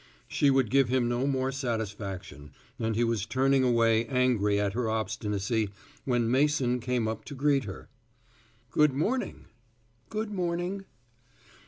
[0.27, 4.89] She would give him no more satisfaction, and he was turning away angry at her
[4.89, 5.69] obstinacy,
[6.05, 7.87] when Mason came up to greet her.
[8.71, 9.45] "Good morning."
[10.09, 10.85] "Good morning."